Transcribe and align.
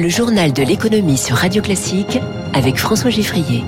Le 0.00 0.08
journal 0.08 0.54
de 0.54 0.62
l'économie 0.62 1.18
sur 1.18 1.36
Radio 1.36 1.60
Classique 1.60 2.18
avec 2.54 2.78
François 2.78 3.10
Giffrier. 3.10 3.64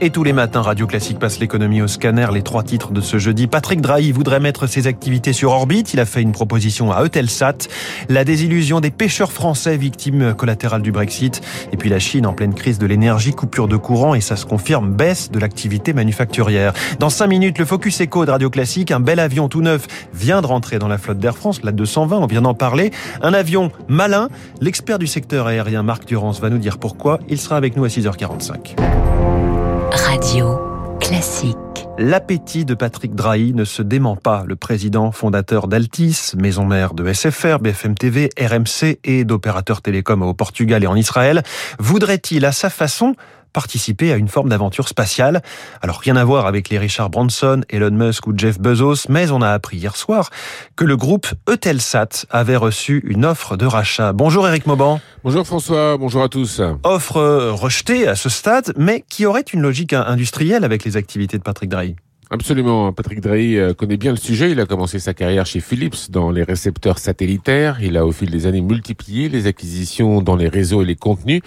Et 0.00 0.10
tous 0.10 0.22
les 0.22 0.32
matins, 0.32 0.62
Radio 0.62 0.86
Classique 0.86 1.18
passe 1.18 1.40
l'économie 1.40 1.82
au 1.82 1.88
scanner. 1.88 2.28
Les 2.32 2.42
trois 2.42 2.62
titres 2.62 2.92
de 2.92 3.00
ce 3.00 3.18
jeudi. 3.18 3.48
Patrick 3.48 3.80
Drahi 3.80 4.12
voudrait 4.12 4.38
mettre 4.38 4.68
ses 4.68 4.86
activités 4.86 5.32
sur 5.32 5.50
orbite. 5.50 5.92
Il 5.92 5.98
a 5.98 6.04
fait 6.04 6.22
une 6.22 6.30
proposition 6.30 6.92
à 6.92 7.02
Eutelsat. 7.02 7.66
La 8.08 8.22
désillusion 8.22 8.78
des 8.78 8.92
pêcheurs 8.92 9.32
français 9.32 9.76
victimes 9.76 10.34
collatérales 10.34 10.82
du 10.82 10.92
Brexit. 10.92 11.42
Et 11.72 11.76
puis 11.76 11.90
la 11.90 11.98
Chine 11.98 12.26
en 12.26 12.32
pleine 12.32 12.54
crise 12.54 12.78
de 12.78 12.86
l'énergie, 12.86 13.32
coupure 13.32 13.66
de 13.66 13.76
courant 13.76 14.14
et 14.14 14.20
ça 14.20 14.36
se 14.36 14.46
confirme, 14.46 14.92
baisse 14.92 15.32
de 15.32 15.40
l'activité 15.40 15.92
manufacturière. 15.92 16.74
Dans 17.00 17.10
cinq 17.10 17.26
minutes, 17.26 17.58
le 17.58 17.64
Focus 17.64 18.00
Echo 18.00 18.24
de 18.24 18.30
Radio 18.30 18.50
Classique. 18.50 18.92
Un 18.92 19.00
bel 19.00 19.18
avion 19.18 19.48
tout 19.48 19.62
neuf 19.62 19.88
vient 20.14 20.42
de 20.42 20.46
rentrer 20.46 20.78
dans 20.78 20.88
la 20.88 20.98
flotte 20.98 21.18
d'Air 21.18 21.36
France, 21.36 21.64
la 21.64 21.72
220. 21.72 22.18
On 22.18 22.26
vient 22.26 22.42
d'en 22.42 22.54
parler. 22.54 22.92
Un 23.20 23.34
avion 23.34 23.72
malin. 23.88 24.28
L'expert 24.60 25.00
du 25.00 25.08
secteur 25.08 25.48
aérien, 25.48 25.82
Marc 25.82 26.04
Durance, 26.04 26.40
va 26.40 26.50
nous 26.50 26.58
dire 26.58 26.78
pourquoi. 26.78 27.18
Il 27.28 27.38
sera 27.38 27.56
avec 27.56 27.76
nous 27.76 27.82
à 27.82 27.88
6h45. 27.88 28.76
Radio 29.92 30.60
classique. 31.00 31.56
L'appétit 31.96 32.64
de 32.64 32.74
Patrick 32.74 33.14
Drahi 33.14 33.54
ne 33.54 33.64
se 33.64 33.82
dément 33.82 34.16
pas. 34.16 34.44
Le 34.46 34.54
président 34.54 35.10
fondateur 35.12 35.66
d'Altis, 35.66 36.34
maison 36.36 36.64
mère 36.64 36.94
de 36.94 37.10
SFR, 37.12 37.58
BFM 37.60 37.94
TV, 37.94 38.28
RMC 38.38 38.98
et 39.04 39.24
d'opérateurs 39.24 39.80
télécoms 39.80 40.22
au 40.22 40.34
Portugal 40.34 40.84
et 40.84 40.86
en 40.86 40.94
Israël, 40.94 41.42
voudrait-il 41.78 42.44
à 42.44 42.52
sa 42.52 42.70
façon 42.70 43.14
participer 43.52 44.12
à 44.12 44.16
une 44.16 44.28
forme 44.28 44.48
d'aventure 44.48 44.88
spatiale. 44.88 45.42
Alors 45.82 45.98
rien 45.98 46.16
à 46.16 46.24
voir 46.24 46.46
avec 46.46 46.68
les 46.68 46.78
Richard 46.78 47.10
Branson, 47.10 47.62
Elon 47.68 47.90
Musk 47.90 48.26
ou 48.26 48.32
Jeff 48.36 48.58
Bezos, 48.58 49.06
mais 49.08 49.30
on 49.30 49.42
a 49.42 49.50
appris 49.50 49.76
hier 49.76 49.96
soir 49.96 50.30
que 50.76 50.84
le 50.84 50.96
groupe 50.96 51.28
Eutelsat 51.48 52.26
avait 52.30 52.56
reçu 52.56 53.02
une 53.06 53.24
offre 53.24 53.56
de 53.56 53.66
rachat. 53.66 54.12
Bonjour 54.12 54.46
Eric 54.46 54.66
Mauban. 54.66 55.00
Bonjour 55.24 55.46
François, 55.46 55.96
bonjour 55.96 56.22
à 56.22 56.28
tous. 56.28 56.60
Offre 56.84 57.20
rejetée 57.52 58.08
à 58.08 58.16
ce 58.16 58.28
stade, 58.28 58.72
mais 58.76 59.04
qui 59.08 59.26
aurait 59.26 59.40
une 59.40 59.60
logique 59.60 59.92
industrielle 59.92 60.64
avec 60.64 60.84
les 60.84 60.96
activités 60.96 61.38
de 61.38 61.42
Patrick 61.42 61.70
Drahi? 61.70 61.96
Absolument. 62.30 62.92
Patrick 62.92 63.20
Drahi 63.20 63.56
euh, 63.56 63.72
connaît 63.72 63.96
bien 63.96 64.10
le 64.10 64.18
sujet. 64.18 64.50
Il 64.50 64.60
a 64.60 64.66
commencé 64.66 64.98
sa 64.98 65.14
carrière 65.14 65.46
chez 65.46 65.60
Philips 65.60 66.10
dans 66.10 66.30
les 66.30 66.42
récepteurs 66.42 66.98
satellitaires. 66.98 67.78
Il 67.80 67.96
a 67.96 68.04
au 68.04 68.12
fil 68.12 68.30
des 68.30 68.46
années 68.46 68.60
multiplié 68.60 69.30
les 69.30 69.46
acquisitions 69.46 70.20
dans 70.20 70.36
les 70.36 70.48
réseaux 70.48 70.82
et 70.82 70.84
les 70.84 70.96
contenus. 70.96 71.40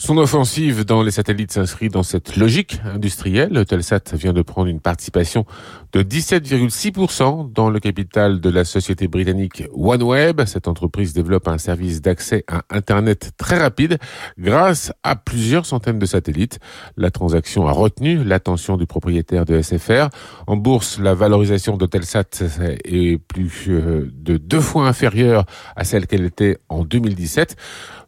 Son 0.00 0.16
offensive 0.16 0.84
dans 0.84 1.02
les 1.02 1.10
satellites 1.10 1.50
s'inscrit 1.50 1.88
dans 1.88 2.04
cette 2.04 2.36
logique 2.36 2.80
industrielle. 2.84 3.64
Telsat 3.66 4.02
vient 4.12 4.32
de 4.32 4.42
prendre 4.42 4.68
une 4.68 4.78
participation 4.78 5.44
de 5.92 6.02
17,6% 6.02 7.52
dans 7.52 7.68
le 7.68 7.80
capital 7.80 8.40
de 8.40 8.48
la 8.48 8.64
société 8.64 9.08
britannique 9.08 9.64
OneWeb. 9.72 10.44
Cette 10.44 10.68
entreprise 10.68 11.14
développe 11.14 11.48
un 11.48 11.58
service 11.58 12.00
d'accès 12.00 12.44
à 12.46 12.62
Internet 12.70 13.32
très 13.38 13.58
rapide 13.58 13.98
grâce 14.38 14.92
à 15.02 15.16
plusieurs 15.16 15.66
centaines 15.66 15.98
de 15.98 16.06
satellites. 16.06 16.60
La 16.96 17.10
transaction 17.10 17.66
a 17.66 17.72
retenu 17.72 18.22
l'attention 18.22 18.76
du 18.76 18.86
propriétaire 18.86 19.46
de 19.46 19.60
SFR. 19.60 20.10
En 20.46 20.56
bourse, 20.56 20.98
la 20.98 21.14
valorisation 21.14 21.76
de 21.76 21.86
Telsat 21.86 22.24
est 22.84 23.18
plus 23.18 23.66
euh, 23.68 24.10
de 24.12 24.36
deux 24.36 24.60
fois 24.60 24.88
inférieure 24.88 25.44
à 25.76 25.84
celle 25.84 26.06
qu'elle 26.06 26.24
était 26.24 26.58
en 26.68 26.84
2017. 26.84 27.56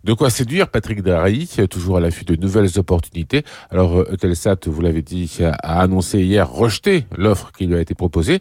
De 0.03 0.15
quoi 0.15 0.31
séduire 0.31 0.69
Patrick 0.69 1.03
Drahi, 1.03 1.49
toujours 1.69 1.99
à 1.99 2.01
l'affût 2.01 2.25
de 2.25 2.35
nouvelles 2.35 2.79
opportunités. 2.79 3.45
Alors, 3.71 4.01
Eutelsat, 4.01 4.57
vous 4.67 4.81
l'avez 4.81 5.03
dit, 5.03 5.39
a 5.43 5.81
annoncé 5.81 6.21
hier 6.21 6.51
rejeter 6.51 7.05
l'offre 7.17 7.53
qui 7.53 7.67
lui 7.67 7.75
a 7.75 7.81
été 7.81 7.95
proposée. 7.95 8.41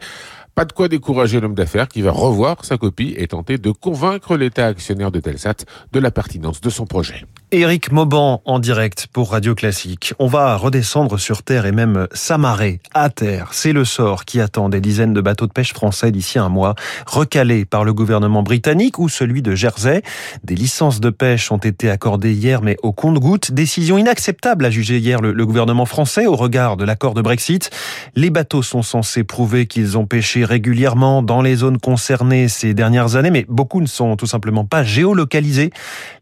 Pas 0.55 0.65
de 0.65 0.73
quoi 0.73 0.87
décourager 0.87 1.39
l'homme 1.39 1.55
d'affaires 1.55 1.87
qui 1.87 2.01
va 2.01 2.11
revoir 2.11 2.65
sa 2.65 2.77
copie 2.77 3.13
et 3.17 3.27
tenter 3.27 3.57
de 3.57 3.71
convaincre 3.71 4.35
l'État 4.35 4.65
actionnaire 4.65 5.11
de 5.11 5.19
Telsat 5.19 5.65
de 5.91 5.99
la 5.99 6.11
pertinence 6.11 6.61
de 6.61 6.69
son 6.69 6.85
projet. 6.85 7.25
Éric 7.51 7.91
Mauban 7.91 8.43
en 8.45 8.59
direct 8.59 9.07
pour 9.11 9.31
Radio 9.31 9.55
Classique. 9.55 10.13
On 10.19 10.27
va 10.27 10.55
redescendre 10.55 11.19
sur 11.19 11.41
Terre 11.41 11.65
et 11.65 11.71
même 11.71 12.07
s'amarrer 12.11 12.79
à 12.93 13.09
terre. 13.09 13.49
C'est 13.53 13.73
le 13.73 13.85
sort 13.85 14.25
qui 14.25 14.39
attend 14.39 14.69
des 14.69 14.81
dizaines 14.81 15.13
de 15.13 15.21
bateaux 15.21 15.47
de 15.47 15.51
pêche 15.51 15.73
français 15.73 16.11
d'ici 16.11 16.37
un 16.37 16.49
mois, 16.49 16.75
recalés 17.07 17.65
par 17.65 17.85
le 17.85 17.93
gouvernement 17.93 18.43
britannique 18.43 18.99
ou 18.99 19.09
celui 19.09 19.41
de 19.41 19.55
Jersey. 19.55 20.03
Des 20.43 20.53
licences 20.53 20.99
de 20.99 21.09
pêche 21.09 21.51
ont 21.51 21.57
été 21.57 21.89
accordées 21.89 22.33
hier, 22.33 22.61
mais 22.61 22.77
au 22.83 22.91
compte-gouttes. 22.91 23.51
Décision 23.51 23.97
inacceptable, 23.97 24.65
a 24.65 24.69
jugé 24.69 24.99
hier 24.99 25.19
le 25.21 25.45
gouvernement 25.45 25.85
français 25.85 26.27
au 26.27 26.35
regard 26.35 26.77
de 26.77 26.85
l'accord 26.85 27.15
de 27.15 27.21
Brexit. 27.21 27.71
Les 28.15 28.29
bateaux 28.29 28.61
sont 28.61 28.83
censés 28.83 29.23
prouver 29.23 29.65
qu'ils 29.65 29.97
ont 29.97 30.05
pêché 30.05 30.38
régulièrement 30.43 31.21
dans 31.21 31.41
les 31.41 31.55
zones 31.55 31.77
concernées 31.77 32.47
ces 32.47 32.73
dernières 32.73 33.15
années, 33.15 33.31
mais 33.31 33.45
beaucoup 33.47 33.81
ne 33.81 33.87
sont 33.87 34.15
tout 34.15 34.27
simplement 34.27 34.65
pas 34.65 34.83
géolocalisés. 34.83 35.71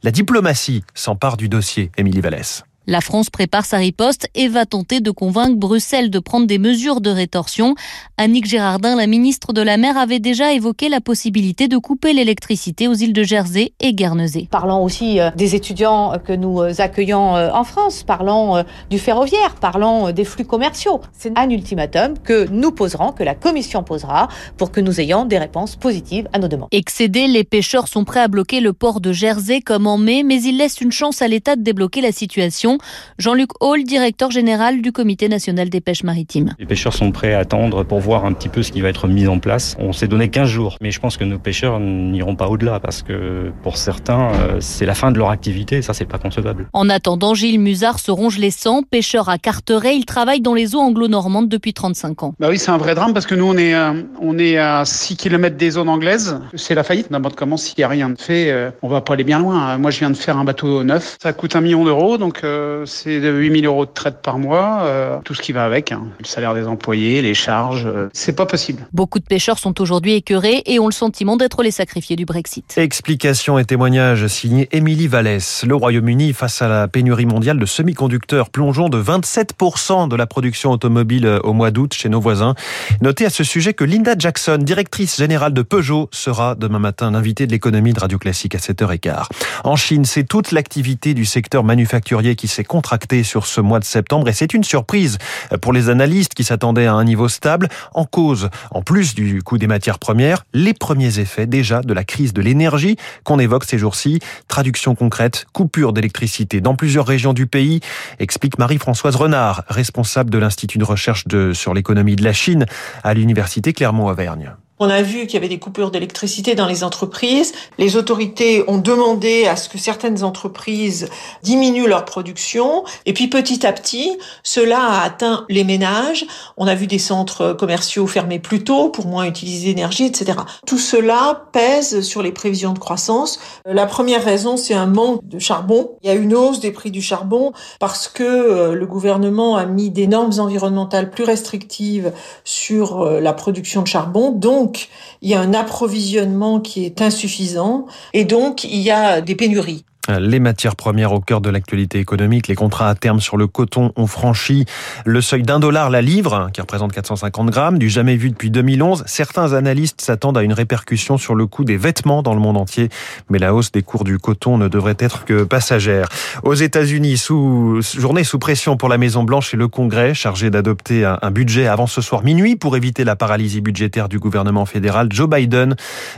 La 0.03 0.11
diplomatie 0.11 0.83
s'en 0.93 1.15
part 1.15 1.37
du 1.37 1.49
dossier, 1.49 1.91
Émilie 1.97 2.21
Vallès. 2.21 2.66
La 2.89 3.01
France 3.01 3.29
prépare 3.29 3.65
sa 3.65 3.77
riposte 3.77 4.29
et 4.33 4.47
va 4.47 4.65
tenter 4.65 5.01
de 5.01 5.11
convaincre 5.11 5.57
Bruxelles 5.57 6.09
de 6.09 6.19
prendre 6.19 6.47
des 6.47 6.57
mesures 6.57 7.01
de 7.01 7.09
rétorsion. 7.09 7.75
Annick 8.15 8.45
Gérardin, 8.45 8.95
la 8.95 9.07
ministre 9.07 9.51
de 9.51 9.61
la 9.61 9.75
Mer, 9.75 9.97
avait 9.97 10.19
déjà 10.19 10.53
évoqué 10.53 10.87
la 10.87 11.01
possibilité 11.01 11.67
de 11.67 11.77
couper 11.77 12.13
l'électricité 12.13 12.87
aux 12.87 12.93
îles 12.93 13.11
de 13.11 13.23
Jersey 13.23 13.73
et 13.81 13.93
Guernesey. 13.93 14.47
Parlons 14.49 14.81
aussi 14.85 15.19
euh, 15.19 15.31
des 15.35 15.53
étudiants 15.53 16.13
que 16.23 16.31
nous 16.31 16.61
euh, 16.61 16.71
accueillons 16.77 17.35
euh, 17.35 17.49
en 17.51 17.65
France, 17.65 18.03
parlons 18.03 18.63
du 18.89 18.99
ferroviaire, 18.99 19.55
parlons 19.59 20.11
des 20.11 20.23
flux 20.23 20.45
commerciaux. 20.45 21.01
C'est 21.11 21.37
un 21.37 21.49
ultimatum 21.49 22.17
que 22.17 22.47
nous 22.49 22.71
poserons, 22.71 23.11
que 23.11 23.23
la 23.23 23.35
Commission 23.35 23.83
posera, 23.83 24.29
pour 24.55 24.71
que 24.71 24.79
nous 24.79 25.01
ayons 25.01 25.25
des 25.25 25.37
réponses 25.37 25.75
positives 25.75 26.29
à 26.31 26.39
nos 26.39 26.47
demandes. 26.47 26.69
Excédés, 26.71 27.27
les 27.27 27.43
pêcheurs 27.43 27.89
sont 27.89 28.05
prêts 28.05 28.21
à 28.21 28.29
bloquer 28.29 28.61
le 28.61 28.71
port 28.71 29.01
de 29.01 29.11
Jersey 29.11 29.59
comme 29.59 29.87
en 29.87 29.97
mai, 29.97 30.23
mais 30.23 30.41
ils 30.41 30.55
laissent 30.55 30.79
une 30.79 30.93
chance 30.93 31.21
à 31.21 31.27
l'État 31.27 31.57
de 31.57 31.63
débloquer 31.63 31.99
la 31.99 32.13
situation. 32.13 32.76
Jean-Luc 33.17 33.49
Hall, 33.61 33.83
directeur 33.83 34.31
général 34.31 34.81
du 34.81 34.91
Comité 34.91 35.29
national 35.29 35.69
des 35.69 35.81
pêches 35.81 36.03
maritimes. 36.03 36.55
Les 36.59 36.65
pêcheurs 36.65 36.93
sont 36.93 37.11
prêts 37.11 37.33
à 37.33 37.39
attendre 37.39 37.83
pour 37.83 37.99
voir 37.99 38.25
un 38.25 38.33
petit 38.33 38.49
peu 38.49 38.63
ce 38.63 38.71
qui 38.71 38.81
va 38.81 38.89
être 38.89 39.07
mis 39.07 39.27
en 39.27 39.39
place. 39.39 39.75
On 39.79 39.93
s'est 39.93 40.07
donné 40.07 40.29
15 40.29 40.47
jours, 40.49 40.77
mais 40.81 40.91
je 40.91 40.99
pense 40.99 41.17
que 41.17 41.23
nos 41.23 41.39
pêcheurs 41.39 41.79
n'iront 41.79 42.35
pas 42.35 42.47
au-delà 42.47 42.79
parce 42.79 43.01
que 43.01 43.51
pour 43.63 43.77
certains, 43.77 44.31
euh, 44.33 44.57
c'est 44.59 44.85
la 44.85 44.95
fin 44.95 45.11
de 45.11 45.17
leur 45.17 45.29
activité 45.29 45.77
et 45.77 45.81
ça, 45.81 45.93
c'est 45.93 46.05
pas 46.05 46.17
concevable. 46.17 46.67
En 46.73 46.89
attendant, 46.89 47.33
Gilles 47.33 47.59
Musard 47.59 47.99
se 47.99 48.11
ronge 48.11 48.37
les 48.37 48.51
sangs, 48.51 48.83
pêcheur 48.83 49.29
à 49.29 49.37
Carteret. 49.37 49.95
Il 49.95 50.05
travaille 50.05 50.41
dans 50.41 50.53
les 50.53 50.75
eaux 50.75 50.79
anglo-normandes 50.79 51.49
depuis 51.49 51.73
35 51.73 52.23
ans. 52.23 52.33
Bah 52.39 52.47
oui, 52.49 52.57
c'est 52.57 52.71
un 52.71 52.77
vrai 52.77 52.95
drame 52.95 53.13
parce 53.13 53.25
que 53.25 53.35
nous, 53.35 53.45
on 53.45 53.57
est, 53.57 53.73
euh, 53.73 54.01
on 54.21 54.37
est 54.37 54.57
à 54.57 54.85
6 54.85 55.15
km 55.17 55.55
des 55.55 55.71
zones 55.71 55.89
anglaises. 55.89 56.39
C'est 56.55 56.75
la 56.75 56.83
faillite. 56.83 57.11
N'importe 57.11 57.35
comment, 57.35 57.57
s'il 57.57 57.75
n'y 57.77 57.83
a 57.83 57.87
rien 57.87 58.09
de 58.09 58.19
fait, 58.19 58.51
euh, 58.51 58.71
on 58.81 58.87
va 58.87 59.01
pas 59.01 59.13
aller 59.13 59.23
bien 59.23 59.39
loin. 59.39 59.77
Moi, 59.77 59.91
je 59.91 59.99
viens 59.99 60.09
de 60.09 60.17
faire 60.17 60.37
un 60.37 60.43
bateau 60.43 60.83
neuf. 60.83 61.17
Ça 61.21 61.33
coûte 61.33 61.55
un 61.55 61.61
million 61.61 61.83
d'euros, 61.83 62.17
donc 62.17 62.41
c'est 62.85 63.19
de 63.19 63.29
8000 63.29 63.65
euros 63.65 63.85
de 63.85 63.91
traite 63.91 64.21
par 64.21 64.39
mois, 64.39 64.81
euh, 64.83 65.17
tout 65.23 65.33
ce 65.33 65.41
qui 65.41 65.51
va 65.51 65.65
avec, 65.65 65.91
hein. 65.91 66.03
le 66.19 66.25
salaire 66.25 66.53
des 66.53 66.67
employés, 66.67 67.21
les 67.21 67.33
charges, 67.33 67.85
euh, 67.85 68.09
c'est 68.13 68.35
pas 68.35 68.45
possible. 68.45 68.87
Beaucoup 68.93 69.19
de 69.19 69.25
pêcheurs 69.25 69.59
sont 69.59 69.79
aujourd'hui 69.81 70.13
écœurés 70.13 70.63
et 70.65 70.79
ont 70.79 70.87
le 70.87 70.93
sentiment 70.93 71.37
d'être 71.37 71.63
les 71.63 71.71
sacrifiés 71.71 72.15
du 72.15 72.25
Brexit. 72.25 72.77
Explication 72.77 73.59
et 73.59 73.65
témoignage 73.65 74.27
signé 74.27 74.67
Émilie 74.71 75.07
Vallès. 75.07 75.63
Le 75.65 75.75
Royaume-Uni 75.75 76.33
face 76.33 76.61
à 76.61 76.67
la 76.67 76.87
pénurie 76.87 77.25
mondiale 77.25 77.59
de 77.59 77.65
semi-conducteurs, 77.65 78.49
plongeons 78.49 78.89
de 78.89 79.01
27% 79.01 80.07
de 80.07 80.15
la 80.15 80.27
production 80.27 80.71
automobile 80.71 81.25
euh, 81.25 81.39
au 81.43 81.53
mois 81.53 81.71
d'août 81.71 81.93
chez 81.93 82.09
nos 82.09 82.19
voisins. 82.19 82.55
Notez 83.01 83.25
à 83.25 83.29
ce 83.29 83.43
sujet 83.43 83.73
que 83.73 83.83
Linda 83.83 84.15
Jackson, 84.17 84.57
directrice 84.59 85.17
générale 85.17 85.53
de 85.53 85.61
Peugeot, 85.61 86.09
sera 86.11 86.55
demain 86.55 86.79
matin 86.79 87.11
l'invitée 87.11 87.47
de 87.47 87.51
l'économie 87.51 87.93
de 87.93 87.99
Radio 87.99 88.17
Classique 88.17 88.55
à 88.55 88.59
7h15. 88.59 89.25
En 89.63 89.75
Chine, 89.75 90.05
c'est 90.05 90.23
toute 90.23 90.51
l'activité 90.51 91.13
du 91.13 91.25
secteur 91.25 91.63
manufacturier 91.63 92.35
qui 92.35 92.47
s'est 92.57 92.63
contractée 92.63 93.21
sur 93.21 93.45
ce 93.45 93.61
mois 93.61 93.77
de 93.79 93.83
septembre 93.83 94.27
et 94.29 94.33
c'est 94.33 94.55
une 94.55 94.63
surprise 94.63 95.19
pour 95.61 95.73
les 95.73 95.89
analystes 95.89 96.33
qui 96.33 96.43
s'attendaient 96.43 96.87
à 96.87 96.93
un 96.93 97.03
niveau 97.03 97.29
stable. 97.29 97.69
En 97.93 98.05
cause, 98.05 98.49
en 98.71 98.81
plus 98.81 99.13
du 99.13 99.43
coût 99.43 99.59
des 99.59 99.67
matières 99.67 99.99
premières, 99.99 100.43
les 100.53 100.73
premiers 100.73 101.19
effets 101.19 101.45
déjà 101.45 101.81
de 101.81 101.93
la 101.93 102.03
crise 102.03 102.33
de 102.33 102.41
l'énergie 102.41 102.97
qu'on 103.23 103.37
évoque 103.37 103.63
ces 103.63 103.77
jours-ci. 103.77 104.21
Traduction 104.47 104.95
concrète, 104.95 105.45
coupure 105.53 105.93
d'électricité 105.93 106.59
dans 106.59 106.73
plusieurs 106.73 107.05
régions 107.05 107.33
du 107.33 107.45
pays, 107.45 107.79
explique 108.17 108.57
Marie-Françoise 108.57 109.15
Renard, 109.15 109.63
responsable 109.67 110.31
de 110.31 110.39
l'Institut 110.39 110.79
de 110.79 110.83
recherche 110.83 111.27
de, 111.27 111.53
sur 111.53 111.75
l'économie 111.75 112.15
de 112.15 112.23
la 112.23 112.33
Chine 112.33 112.65
à 113.03 113.13
l'Université 113.13 113.71
Clermont-Auvergne. 113.71 114.55
On 114.79 114.91
a 114.91 115.01
vu 115.01 115.21
qu'il 115.21 115.33
y 115.33 115.37
avait 115.37 115.49
des 115.49 115.57
coupures 115.57 115.89
d'électricité 115.89 116.53
dans 116.53 116.67
les 116.67 116.83
entreprises. 116.83 117.53
Les 117.79 117.95
autorités 117.95 118.63
ont 118.67 118.77
demandé 118.77 119.47
à 119.47 119.55
ce 119.55 119.69
que 119.69 119.79
certaines 119.79 120.23
entreprises 120.23 121.09
diminuent 121.41 121.87
leur 121.87 122.05
production. 122.05 122.83
Et 123.07 123.13
puis 123.13 123.27
petit 123.27 123.65
à 123.65 123.73
petit, 123.73 124.15
cela 124.43 124.79
a 124.79 125.03
atteint 125.03 125.45
les 125.49 125.63
ménages. 125.63 126.27
On 126.57 126.67
a 126.67 126.75
vu 126.75 126.85
des 126.85 126.99
centres 126.99 127.53
commerciaux 127.53 128.05
fermés 128.05 128.37
plus 128.37 128.63
tôt 128.63 128.89
pour 128.89 129.07
moins 129.07 129.25
utiliser 129.25 129.69
d'énergie, 129.69 130.05
etc. 130.05 130.37
Tout 130.67 130.77
cela 130.77 131.47
pèse 131.53 132.01
sur 132.01 132.21
les 132.21 132.31
prévisions 132.31 132.73
de 132.73 132.79
croissance. 132.79 133.39
La 133.65 133.87
première 133.87 134.23
raison, 134.23 134.57
c'est 134.57 134.75
un 134.75 134.85
manque 134.85 135.27
de 135.27 135.39
charbon. 135.39 135.97
Il 136.03 136.07
y 136.07 136.11
a 136.11 136.15
une 136.15 136.35
hausse 136.35 136.59
des 136.59 136.71
prix 136.71 136.91
du 136.91 137.01
charbon 137.01 137.51
parce 137.79 138.07
que 138.07 138.23
euh, 138.23 138.75
le 138.75 138.85
gouvernement 138.85 139.55
a 139.55 139.65
mis 139.65 139.89
des 139.89 140.05
normes 140.05 140.33
environnementales 140.37 141.09
plus 141.09 141.23
restrictives 141.23 142.13
sur 142.43 143.01
euh, 143.01 143.19
la 143.19 143.33
production 143.33 143.81
de 143.81 143.87
charbon. 143.87 144.29
Donc, 144.29 144.66
donc, 144.67 144.89
il 145.21 145.29
y 145.29 145.33
a 145.33 145.39
un 145.39 145.53
approvisionnement 145.53 146.59
qui 146.59 146.83
est 146.83 147.01
insuffisant 147.01 147.87
et 148.11 148.25
donc 148.25 148.65
il 148.65 148.81
y 148.81 148.91
a 148.91 149.21
des 149.21 149.33
pénuries. 149.33 149.85
Les 150.07 150.39
matières 150.39 150.75
premières 150.75 151.11
au 151.11 151.19
cœur 151.19 151.41
de 151.41 151.49
l'actualité 151.49 151.99
économique, 151.99 152.47
les 152.47 152.55
contrats 152.55 152.89
à 152.89 152.95
terme 152.95 153.19
sur 153.19 153.37
le 153.37 153.47
coton 153.47 153.91
ont 153.95 154.07
franchi 154.07 154.65
le 155.05 155.21
seuil 155.21 155.43
d'un 155.43 155.59
dollar 155.59 155.89
la 155.89 156.01
livre, 156.01 156.49
qui 156.53 156.61
représente 156.61 156.93
450 156.93 157.49
grammes, 157.49 157.77
du 157.77 157.89
jamais 157.89 158.15
vu 158.15 158.29
depuis 158.29 158.49
2011. 158.49 159.03
Certains 159.05 159.53
analystes 159.53 160.01
s'attendent 160.01 160.37
à 160.37 160.43
une 160.43 160.53
répercussion 160.53 161.17
sur 161.17 161.35
le 161.35 161.45
coût 161.45 161.63
des 161.63 161.77
vêtements 161.77 162.23
dans 162.23 162.33
le 162.33 162.39
monde 162.39 162.57
entier, 162.57 162.89
mais 163.29 163.39
la 163.39 163.53
hausse 163.53 163.71
des 163.71 163.83
cours 163.83 164.03
du 164.03 164.17
coton 164.17 164.57
ne 164.57 164.67
devrait 164.67 164.97
être 164.99 165.25
que 165.25 165.43
passagère. 165.43 166.07
Aux 166.43 166.53
États-Unis, 166.53 167.17
sous, 167.17 167.81
journée 167.81 168.23
sous 168.23 168.39
pression 168.39 168.77
pour 168.77 168.89
la 168.89 168.97
Maison 168.97 169.23
Blanche 169.23 169.53
et 169.53 169.57
le 169.57 169.67
Congrès, 169.67 170.13
chargé 170.13 170.49
d'adopter 170.49 171.05
un 171.05 171.31
budget 171.31 171.67
avant 171.67 171.87
ce 171.87 172.01
soir 172.01 172.23
minuit 172.23 172.55
pour 172.55 172.77
éviter 172.77 173.03
la 173.03 173.15
paralysie 173.15 173.61
budgétaire 173.61 174.09
du 174.09 174.19
gouvernement 174.19 174.65
fédéral. 174.65 175.09
Joe 175.11 175.29
Biden, 175.29 175.75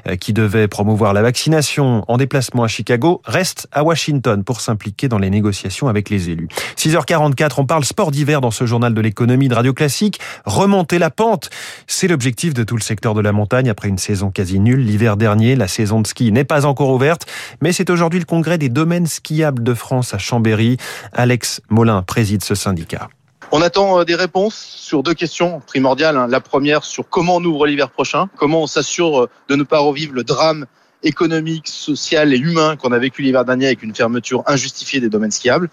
euh, 0.08 0.16
qui 0.16 0.34
devait 0.34 0.68
promouvoir 0.68 1.14
la 1.14 1.22
vaccination 1.22 2.04
en 2.08 2.18
déplacement 2.18 2.64
à 2.64 2.68
Chicago, 2.68 3.22
reste 3.26 3.68
Washington 3.84 4.44
pour 4.44 4.62
s'impliquer 4.62 5.08
dans 5.08 5.18
les 5.18 5.30
négociations 5.30 5.88
avec 5.88 6.10
les 6.10 6.30
élus. 6.30 6.48
6h44, 6.78 7.54
on 7.58 7.66
parle 7.66 7.86
sport 7.86 8.12
d'hiver 8.12 8.42
dans 8.42 8.52
ce 8.52 8.66
journal 8.66 8.94
de 8.94 9.02
l'économie 9.02 9.48
de 9.48 9.56
Radio 9.56 9.74
Classique. 9.74 10.20
Remonter 10.46 11.00
la 11.00 11.10
pente, 11.10 11.50
c'est 11.88 12.08
l'objectif 12.08 12.54
de 12.54 12.64
tout 12.64 12.76
le 12.76 12.82
secteur 12.82 13.14
de 13.14 13.22
la 13.22 13.32
montagne 13.32 13.70
après 13.70 13.90
une 13.90 13.98
saison 13.98 14.32
quasi 14.32 14.60
nulle. 14.60 14.86
L'hiver 14.86 15.18
dernier, 15.18 15.56
la 15.56 15.68
saison 15.68 16.02
de 16.02 16.08
ski 16.08 16.32
n'est 16.32 16.44
pas 16.44 16.66
encore 16.66 16.90
ouverte, 16.90 17.26
mais 17.62 17.72
c'est 17.72 17.90
aujourd'hui 17.90 18.20
le 18.20 18.26
congrès 18.26 18.58
des 18.58 18.70
domaines 18.70 19.08
skiables 19.08 19.64
de 19.64 19.74
France 19.74 20.14
à 20.14 20.18
Chambéry. 20.18 20.78
Alex 21.14 21.62
Molin 21.70 22.02
préside 22.04 22.44
ce 22.44 22.56
syndicat. 22.56 23.10
On 23.52 23.62
attend 23.62 24.00
euh, 24.00 24.04
des 24.04 24.16
réponses 24.16 24.56
sur 24.56 25.02
deux 25.02 25.16
questions 25.16 25.60
primordiales. 25.66 26.18
Hein. 26.18 26.28
La 26.28 26.40
première 26.40 26.84
sur 26.84 27.10
comment 27.10 27.38
on 27.38 27.44
ouvre 27.44 27.66
l'hiver 27.66 27.90
prochain, 27.90 28.30
comment 28.38 28.62
on 28.64 28.68
s'assure 28.68 29.24
euh, 29.24 29.30
de 29.48 29.56
ne 29.56 29.64
pas 29.64 29.80
revivre 29.80 30.14
le 30.14 30.24
drame 30.24 30.66
économique, 31.04 31.68
social 31.68 32.34
et 32.34 32.38
humain 32.38 32.76
qu'on 32.76 32.92
a 32.92 33.00
vécu 33.00 33.22
l'hiver 33.22 33.46
dernier 33.46 33.68
avec 33.68 33.84
une 33.84 33.96
fermeture 33.96 34.44
injustifiée 34.48 35.00
des 35.00 35.10
domaines 35.10 35.32
skiables. 35.32 35.70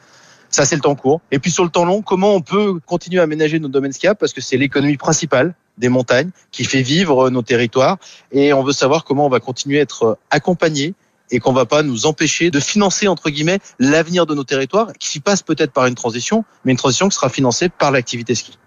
Ça, 0.48 0.64
c'est 0.64 0.76
le 0.76 0.80
temps 0.80 0.94
court. 0.94 1.20
Et 1.32 1.38
puis 1.38 1.50
sur 1.50 1.64
le 1.64 1.70
temps 1.70 1.84
long, 1.84 2.02
comment 2.02 2.34
on 2.34 2.40
peut 2.40 2.78
continuer 2.86 3.20
à 3.20 3.24
aménager 3.24 3.58
nos 3.58 3.68
domaines 3.68 3.92
skiables? 3.92 4.18
Parce 4.18 4.32
que 4.32 4.40
c'est 4.40 4.56
l'économie 4.56 4.96
principale 4.96 5.54
des 5.78 5.88
montagnes 5.88 6.30
qui 6.52 6.64
fait 6.64 6.82
vivre 6.82 7.30
nos 7.30 7.42
territoires. 7.42 7.98
Et 8.32 8.52
on 8.52 8.62
veut 8.62 8.72
savoir 8.72 9.04
comment 9.04 9.26
on 9.26 9.28
va 9.28 9.40
continuer 9.40 9.78
à 9.78 9.82
être 9.82 10.18
accompagné 10.30 10.94
et 11.30 11.40
qu'on 11.40 11.52
va 11.52 11.66
pas 11.66 11.82
nous 11.82 12.06
empêcher 12.06 12.50
de 12.50 12.60
financer 12.60 13.08
entre 13.08 13.30
guillemets 13.30 13.58
l'avenir 13.78 14.26
de 14.26 14.34
nos 14.34 14.44
territoires 14.44 14.92
qui 14.98 15.20
passe 15.20 15.42
peut-être 15.42 15.72
par 15.72 15.86
une 15.86 15.96
transition, 15.96 16.44
mais 16.64 16.72
une 16.72 16.78
transition 16.78 17.08
qui 17.08 17.16
sera 17.16 17.28
financée 17.28 17.68
par 17.68 17.90
l'activité 17.90 18.34
ski. 18.34 18.58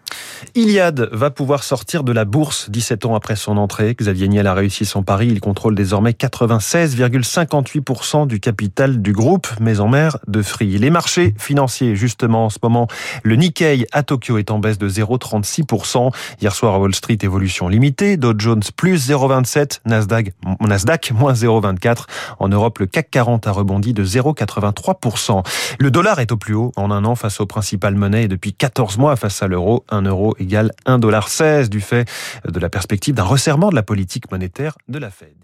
Iliad 0.55 1.09
va 1.11 1.31
pouvoir 1.31 1.63
sortir 1.63 2.03
de 2.03 2.11
la 2.11 2.25
bourse 2.25 2.69
17 2.69 3.05
ans 3.05 3.15
après 3.15 3.35
son 3.35 3.57
entrée. 3.57 3.95
Xavier 3.95 4.27
Niel 4.27 4.47
a 4.47 4.53
réussi 4.53 4.85
son 4.85 5.03
pari. 5.03 5.27
Il 5.27 5.39
contrôle 5.39 5.75
désormais 5.75 6.11
96,58% 6.11 8.27
du 8.27 8.39
capital 8.39 9.01
du 9.01 9.13
groupe 9.13 9.47
Maison 9.59 9.87
Mère 9.87 10.17
de 10.27 10.41
Free. 10.41 10.77
Les 10.77 10.89
marchés 10.89 11.33
financiers, 11.37 11.95
justement, 11.95 12.45
en 12.45 12.49
ce 12.49 12.57
moment, 12.61 12.87
le 13.23 13.35
Nikkei 13.35 13.85
à 13.91 14.03
Tokyo 14.03 14.37
est 14.37 14.51
en 14.51 14.59
baisse 14.59 14.77
de 14.77 14.89
0,36%. 14.89 16.11
Hier 16.41 16.55
soir 16.55 16.75
à 16.75 16.79
Wall 16.79 16.95
Street, 16.95 17.17
évolution 17.21 17.67
limitée. 17.67 18.17
Dow 18.17 18.33
Jones 18.37 18.63
plus 18.75 19.09
0,27. 19.09 19.79
Nasdaq, 19.85 20.33
Nasdaq 20.61 21.11
moins 21.11 21.33
0,24. 21.33 22.05
En 22.39 22.49
Europe, 22.49 22.79
le 22.79 22.87
CAC 22.87 23.09
40 23.11 23.47
a 23.47 23.51
rebondi 23.51 23.93
de 23.93 24.03
0,83%. 24.03 25.45
Le 25.79 25.91
dollar 25.91 26.19
est 26.19 26.31
au 26.31 26.37
plus 26.37 26.53
haut 26.53 26.71
en 26.75 26.91
un 26.91 27.05
an 27.05 27.15
face 27.15 27.39
aux 27.39 27.45
principales 27.45 27.95
monnaies 27.95 28.23
et 28.23 28.27
depuis 28.27 28.53
14 28.53 28.97
mois 28.97 29.15
face 29.15 29.43
à 29.43 29.47
l'euro. 29.47 29.85
1 29.99 30.03
euro 30.03 30.35
égale 30.39 30.71
1,16$ 30.85 31.69
du 31.69 31.81
fait 31.81 32.09
de 32.47 32.59
la 32.59 32.69
perspective 32.69 33.13
d'un 33.15 33.23
resserrement 33.23 33.69
de 33.69 33.75
la 33.75 33.83
politique 33.83 34.31
monétaire 34.31 34.77
de 34.87 34.99
la 34.99 35.09
Fed. 35.09 35.35